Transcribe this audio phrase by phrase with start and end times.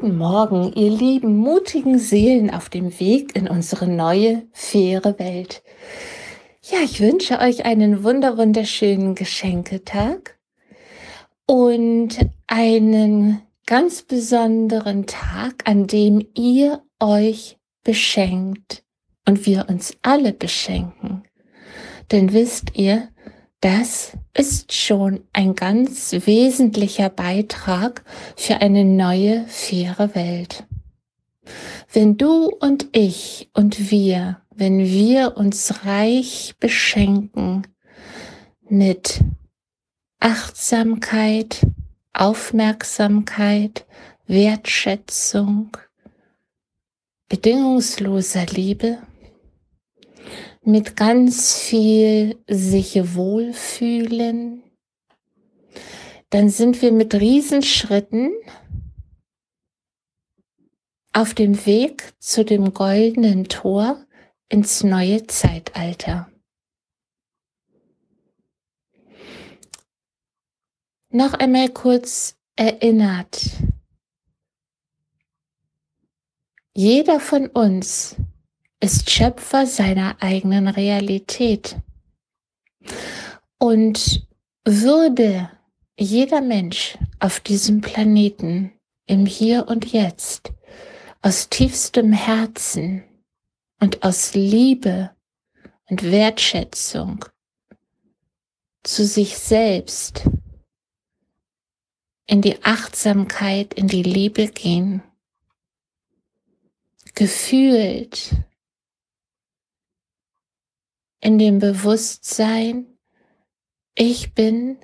[0.00, 5.62] Guten Morgen, ihr lieben, mutigen Seelen auf dem Weg in unsere neue, faire Welt.
[6.62, 10.38] Ja, ich wünsche euch einen wunder wunderschönen Geschenketag
[11.46, 18.82] und einen ganz besonderen Tag, an dem ihr euch beschenkt
[19.28, 21.24] und wir uns alle beschenken.
[22.10, 23.10] Denn wisst ihr,
[23.60, 28.02] das ist schon ein ganz wesentlicher Beitrag
[28.36, 30.64] für eine neue, faire Welt.
[31.92, 37.66] Wenn du und ich und wir, wenn wir uns reich beschenken
[38.68, 39.20] mit
[40.20, 41.66] Achtsamkeit,
[42.12, 43.86] Aufmerksamkeit,
[44.26, 45.76] Wertschätzung,
[47.28, 48.98] bedingungsloser Liebe,
[50.62, 54.62] mit ganz viel sich wohlfühlen,
[56.30, 58.32] dann sind wir mit Riesenschritten
[61.12, 64.06] auf dem Weg zu dem goldenen Tor
[64.48, 66.30] ins neue Zeitalter.
[71.12, 73.50] Noch einmal kurz erinnert.
[76.72, 78.14] Jeder von uns
[78.80, 81.76] ist Schöpfer seiner eigenen Realität.
[83.58, 84.26] Und
[84.64, 85.50] würde
[85.98, 88.72] jeder Mensch auf diesem Planeten
[89.06, 90.52] im Hier und Jetzt
[91.22, 93.04] aus tiefstem Herzen
[93.80, 95.10] und aus Liebe
[95.90, 97.24] und Wertschätzung
[98.82, 100.26] zu sich selbst
[102.26, 105.02] in die Achtsamkeit, in die Liebe gehen,
[107.14, 108.30] gefühlt
[111.20, 112.86] in dem Bewusstsein,
[113.94, 114.78] ich bin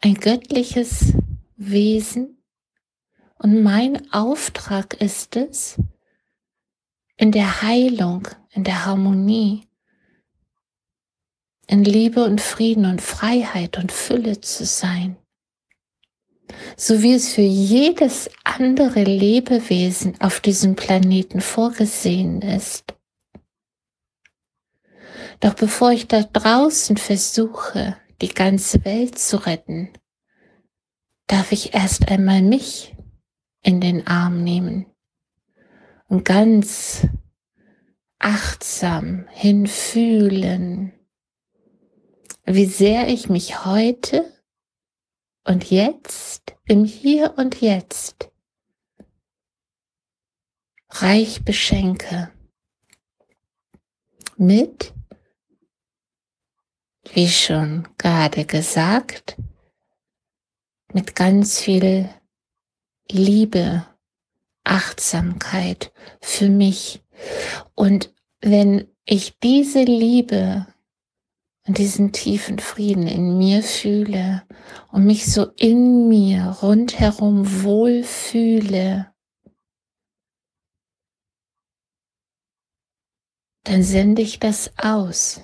[0.00, 1.14] ein göttliches
[1.56, 2.42] Wesen
[3.38, 5.80] und mein Auftrag ist es,
[7.16, 9.68] in der Heilung, in der Harmonie,
[11.66, 15.16] in Liebe und Frieden und Freiheit und Fülle zu sein.
[16.76, 22.94] So wie es für jedes andere Lebewesen auf diesem Planeten vorgesehen ist.
[25.42, 29.92] Doch bevor ich da draußen versuche, die ganze Welt zu retten,
[31.26, 32.94] darf ich erst einmal mich
[33.60, 34.86] in den Arm nehmen
[36.06, 37.08] und ganz
[38.20, 40.92] achtsam hinfühlen,
[42.44, 44.32] wie sehr ich mich heute
[45.42, 48.30] und jetzt, im Hier und Jetzt,
[50.88, 52.30] reich beschenke
[54.36, 54.94] mit
[57.10, 59.36] wie schon gerade gesagt,
[60.92, 62.08] mit ganz viel
[63.10, 63.86] Liebe,
[64.64, 67.02] Achtsamkeit für mich.
[67.74, 70.66] Und wenn ich diese Liebe
[71.66, 74.42] und diesen tiefen Frieden in mir fühle
[74.90, 79.12] und mich so in mir rundherum wohl fühle,
[83.64, 85.40] dann sende ich das aus.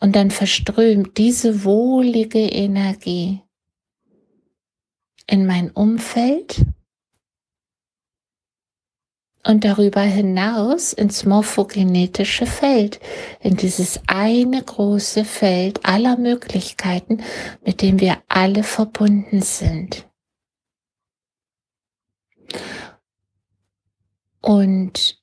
[0.00, 3.40] Und dann verströmt diese wohlige Energie
[5.26, 6.64] in mein Umfeld
[9.46, 13.00] und darüber hinaus ins morphogenetische Feld,
[13.40, 17.22] in dieses eine große Feld aller Möglichkeiten,
[17.64, 20.08] mit dem wir alle verbunden sind.
[24.40, 25.20] Und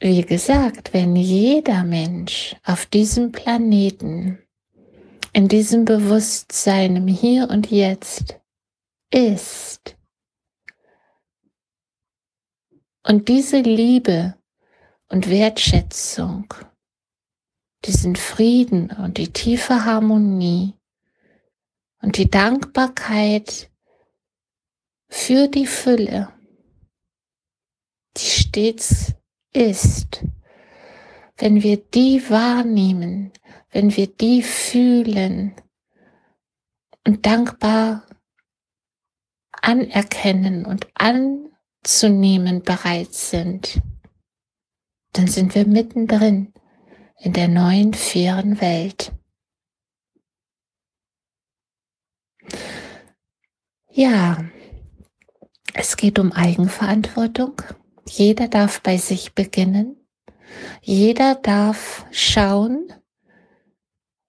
[0.00, 4.38] wie gesagt, wenn jeder Mensch auf diesem Planeten,
[5.34, 8.40] in diesem Bewusstsein im Hier und Jetzt
[9.12, 9.96] ist
[13.06, 14.36] und diese Liebe
[15.08, 16.52] und Wertschätzung,
[17.84, 20.74] diesen Frieden und die tiefe Harmonie
[22.00, 23.70] und die Dankbarkeit
[25.10, 26.32] für die Fülle,
[28.16, 29.14] die stets
[29.52, 30.24] ist,
[31.36, 33.32] wenn wir die wahrnehmen,
[33.70, 35.54] wenn wir die fühlen
[37.06, 38.06] und dankbar
[39.52, 43.80] anerkennen und anzunehmen bereit sind,
[45.12, 46.52] dann sind wir mittendrin
[47.18, 49.12] in der neuen, fairen Welt.
[53.92, 54.44] Ja,
[55.74, 57.60] es geht um Eigenverantwortung.
[58.12, 59.96] Jeder darf bei sich beginnen.
[60.82, 62.92] Jeder darf schauen,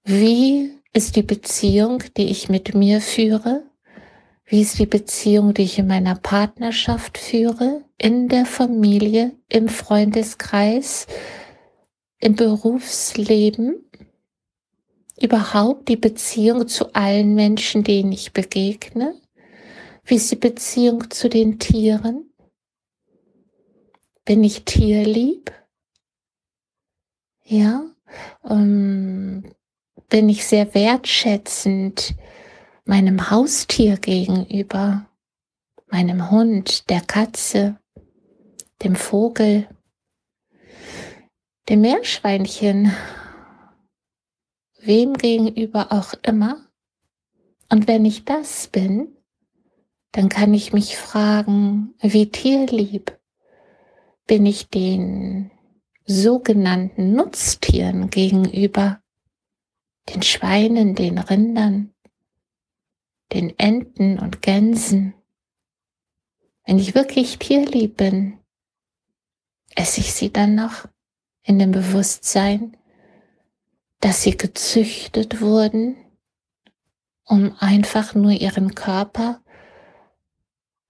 [0.03, 3.63] wie ist die Beziehung, die ich mit mir führe,
[4.51, 11.07] Wie ist die Beziehung, die ich in meiner Partnerschaft führe, in der Familie, im Freundeskreis,
[12.19, 13.89] im Berufsleben?
[15.21, 19.15] Überhaupt die Beziehung zu allen Menschen, denen ich begegne?
[20.03, 22.30] Wie ist die Beziehung zu den Tieren?
[24.31, 25.51] Bin ich tierlieb?
[27.43, 27.83] Ja,
[28.49, 29.43] ähm,
[30.07, 32.15] bin ich sehr wertschätzend
[32.85, 35.05] meinem Haustier gegenüber,
[35.87, 37.77] meinem Hund, der Katze,
[38.81, 39.67] dem Vogel,
[41.67, 42.93] dem Meerschweinchen,
[44.79, 46.69] wem gegenüber auch immer.
[47.67, 49.13] Und wenn ich das bin,
[50.13, 53.20] dann kann ich mich fragen, wie tierlieb
[54.27, 55.51] bin ich den
[56.05, 59.01] sogenannten Nutztieren gegenüber,
[60.09, 61.93] den Schweinen, den Rindern,
[63.33, 65.13] den Enten und Gänsen.
[66.65, 68.39] Wenn ich wirklich tierlieb bin,
[69.75, 70.87] esse ich sie dann noch
[71.43, 72.77] in dem Bewusstsein,
[73.99, 75.95] dass sie gezüchtet wurden,
[77.25, 79.41] um einfach nur ihren Körper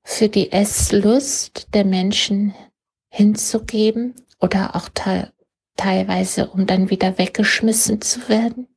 [0.04, 2.56] für die Esslust der Menschen
[3.12, 5.32] hinzugeben oder auch te
[5.78, 8.68] teilweise, um dann wieder weggeschmissen zu werden.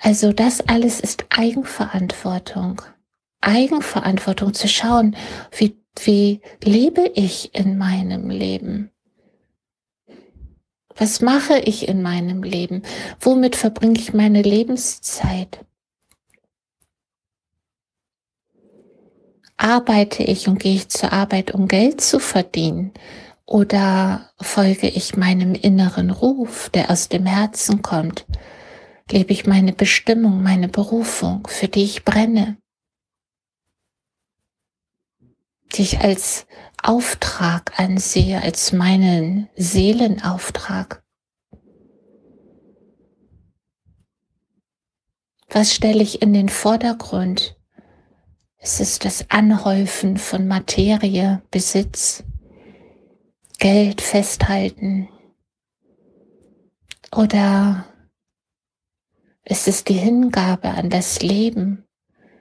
[0.00, 2.80] Also das alles ist Eigenverantwortung.
[3.40, 5.16] Eigenverantwortung zu schauen,
[5.56, 8.90] wie, wie lebe ich in meinem Leben?
[10.96, 12.82] Was mache ich in meinem Leben?
[13.20, 15.64] Womit verbringe ich meine Lebenszeit?
[19.58, 22.92] Arbeite ich und gehe ich zur Arbeit, um Geld zu verdienen?
[23.44, 28.24] Oder folge ich meinem inneren Ruf, der aus dem Herzen kommt?
[29.10, 32.56] Lebe ich meine Bestimmung, meine Berufung, für die ich brenne?
[35.74, 36.46] Die ich als
[36.80, 41.02] Auftrag ansehe, als meinen Seelenauftrag.
[45.48, 47.57] Was stelle ich in den Vordergrund?
[48.70, 52.22] Es ist das Anhäufen von Materie, Besitz,
[53.58, 55.08] Geld festhalten.
[57.16, 57.86] Oder
[59.42, 61.86] es ist die Hingabe an das Leben,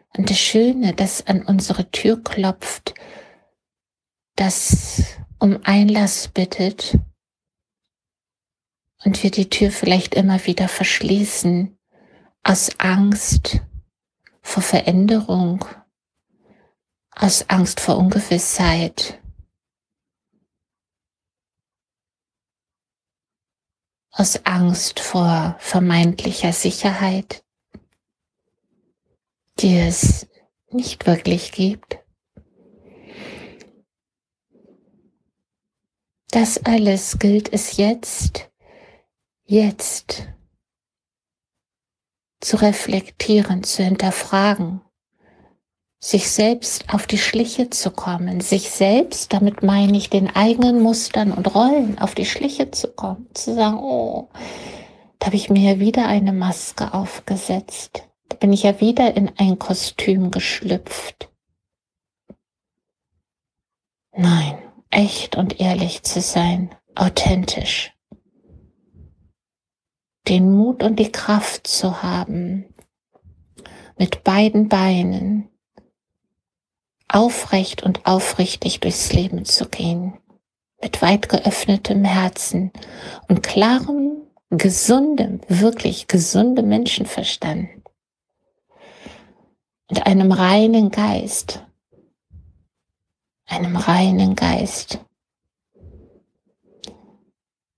[0.10, 2.94] an das Schöne, das an unsere Tür klopft,
[4.36, 5.04] das
[5.40, 7.00] um Einlass bittet
[9.06, 11.78] und wir die Tür vielleicht immer wieder verschließen
[12.44, 13.62] aus Angst
[14.42, 15.64] vor Veränderung,
[17.20, 19.20] aus Angst vor Ungewissheit,
[24.12, 27.44] aus Angst vor vermeintlicher Sicherheit,
[29.60, 30.28] die es
[30.70, 31.98] nicht wirklich gibt.
[36.30, 38.52] Das alles gilt es jetzt,
[39.46, 40.28] jetzt
[42.42, 44.82] zu reflektieren, zu hinterfragen,
[46.00, 51.32] sich selbst auf die Schliche zu kommen, sich selbst, damit meine ich den eigenen Mustern
[51.32, 54.30] und Rollen auf die Schliche zu kommen, zu sagen, oh,
[55.20, 59.32] da habe ich mir ja wieder eine Maske aufgesetzt, da bin ich ja wieder in
[59.38, 61.32] ein Kostüm geschlüpft.
[64.16, 64.58] Nein,
[64.92, 67.94] echt und ehrlich zu sein, authentisch.
[70.28, 72.66] Den Mut und die Kraft zu haben,
[73.98, 75.50] mit beiden Beinen
[77.08, 80.14] aufrecht und aufrichtig durchs Leben zu gehen,
[80.82, 82.72] mit weit geöffnetem Herzen
[83.28, 84.18] und klarem,
[84.50, 87.70] gesundem, wirklich gesundem Menschenverstand
[89.90, 91.66] und einem reinen Geist,
[93.46, 95.00] einem reinen Geist.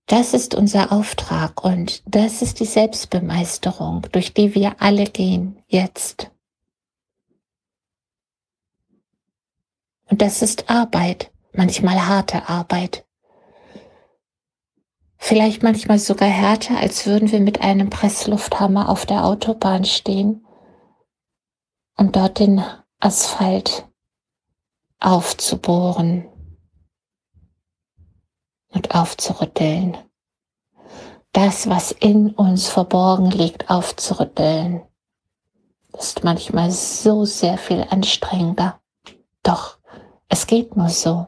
[0.07, 6.31] Das ist unser Auftrag und das ist die Selbstbemeisterung, durch die wir alle gehen, jetzt.
[10.09, 13.05] Und das ist Arbeit, manchmal harte Arbeit.
[15.17, 20.45] Vielleicht manchmal sogar härter, als würden wir mit einem Presslufthammer auf der Autobahn stehen
[21.97, 22.63] und dort den
[22.99, 23.87] Asphalt
[24.99, 26.25] aufzubohren
[28.69, 29.97] und aufzurütteln.
[31.33, 34.81] Das, was in uns verborgen liegt, aufzurütteln,
[35.97, 38.79] ist manchmal so sehr viel anstrengender.
[39.43, 39.78] Doch
[40.29, 41.27] es geht nur so.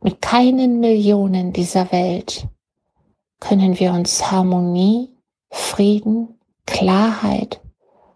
[0.00, 2.46] Mit keinen Millionen dieser Welt
[3.40, 5.16] können wir uns Harmonie,
[5.50, 7.60] Frieden, Klarheit,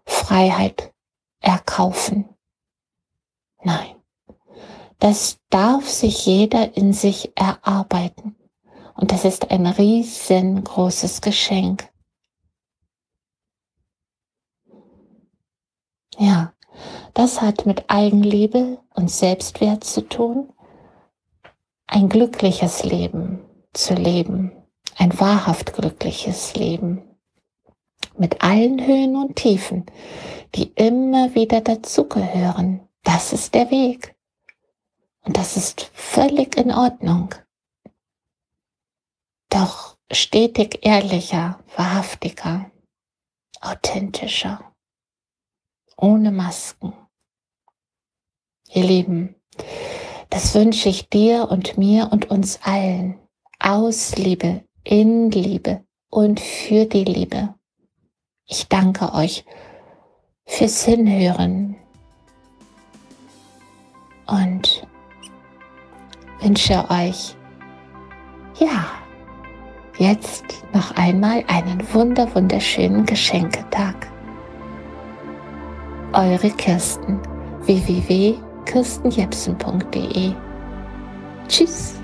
[0.05, 0.93] Freiheit
[1.39, 2.29] erkaufen.
[3.63, 3.95] Nein,
[4.99, 8.35] das darf sich jeder in sich erarbeiten.
[8.95, 11.89] Und das ist ein riesengroßes Geschenk.
[16.17, 16.53] Ja,
[17.13, 20.53] das hat mit Eigenliebe und Selbstwert zu tun.
[21.87, 23.41] Ein glückliches Leben
[23.73, 24.51] zu leben,
[24.97, 27.03] ein wahrhaft glückliches Leben
[28.17, 29.85] mit allen Höhen und Tiefen,
[30.55, 32.87] die immer wieder dazugehören.
[33.03, 34.15] Das ist der Weg.
[35.23, 37.33] Und das ist völlig in Ordnung.
[39.49, 42.71] Doch stetig ehrlicher, wahrhaftiger,
[43.59, 44.73] authentischer,
[45.97, 46.93] ohne Masken.
[48.73, 49.35] Ihr Lieben,
[50.29, 53.19] das wünsche ich dir und mir und uns allen
[53.59, 57.53] aus Liebe, in Liebe und für die Liebe.
[58.47, 59.43] Ich danke euch
[60.45, 61.75] fürs Hinhören
[64.27, 64.87] und
[66.39, 67.35] wünsche euch,
[68.57, 68.85] ja,
[69.97, 74.09] jetzt noch einmal einen wunder wunderschönen Geschenketag.
[76.13, 77.19] Eure Kirsten
[78.65, 80.33] www.kirstenjepsen.de
[81.47, 82.00] Tschüss.